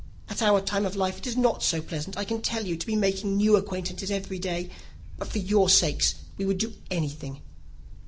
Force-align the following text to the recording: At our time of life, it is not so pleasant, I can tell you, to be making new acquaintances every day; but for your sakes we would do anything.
At 0.29 0.41
our 0.41 0.61
time 0.61 0.87
of 0.87 0.95
life, 0.95 1.19
it 1.19 1.27
is 1.27 1.37
not 1.37 1.61
so 1.61 1.79
pleasant, 1.79 2.17
I 2.17 2.25
can 2.25 2.41
tell 2.41 2.65
you, 2.65 2.75
to 2.75 2.87
be 2.87 2.95
making 2.95 3.37
new 3.37 3.55
acquaintances 3.55 4.09
every 4.09 4.39
day; 4.39 4.71
but 5.19 5.27
for 5.27 5.37
your 5.37 5.69
sakes 5.69 6.15
we 6.37 6.45
would 6.47 6.57
do 6.57 6.73
anything. 6.89 7.39